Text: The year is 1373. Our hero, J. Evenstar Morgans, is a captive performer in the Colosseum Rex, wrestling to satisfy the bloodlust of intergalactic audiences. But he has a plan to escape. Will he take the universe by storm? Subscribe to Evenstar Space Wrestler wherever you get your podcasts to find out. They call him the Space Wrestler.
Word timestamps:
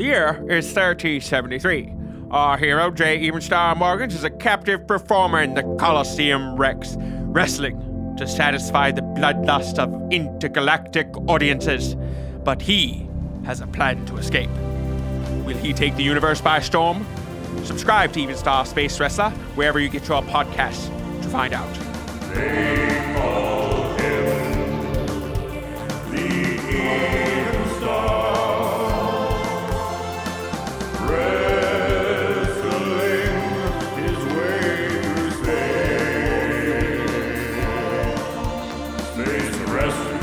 The 0.00 0.06
year 0.06 0.30
is 0.48 0.64
1373. 0.64 1.92
Our 2.30 2.56
hero, 2.56 2.90
J. 2.90 3.20
Evenstar 3.20 3.76
Morgans, 3.76 4.14
is 4.14 4.24
a 4.24 4.30
captive 4.30 4.86
performer 4.86 5.42
in 5.42 5.52
the 5.52 5.62
Colosseum 5.78 6.56
Rex, 6.56 6.96
wrestling 6.98 8.14
to 8.16 8.26
satisfy 8.26 8.92
the 8.92 9.02
bloodlust 9.02 9.78
of 9.78 10.10
intergalactic 10.10 11.06
audiences. 11.28 11.96
But 12.44 12.62
he 12.62 13.06
has 13.44 13.60
a 13.60 13.66
plan 13.66 14.06
to 14.06 14.16
escape. 14.16 14.48
Will 15.44 15.58
he 15.58 15.74
take 15.74 15.96
the 15.96 16.02
universe 16.02 16.40
by 16.40 16.60
storm? 16.60 17.06
Subscribe 17.64 18.10
to 18.14 18.20
Evenstar 18.20 18.66
Space 18.66 18.98
Wrestler 18.98 19.28
wherever 19.54 19.78
you 19.78 19.90
get 19.90 20.08
your 20.08 20.22
podcasts 20.22 20.86
to 21.20 21.28
find 21.28 21.52
out. 21.52 21.74
They 22.32 23.12
call 23.14 23.98
him 23.98 24.80
the 26.10 27.09
Space 39.24 39.56
Wrestler. 39.68 40.19